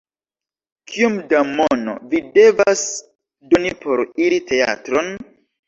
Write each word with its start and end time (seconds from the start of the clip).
Kiom 0.93 1.19
da 1.33 1.41
mono 1.49 1.95
mi 2.07 2.23
devas 2.39 2.83
doni 3.53 3.77
por 3.85 4.05
iri 4.27 4.43
teatron? 4.51 5.17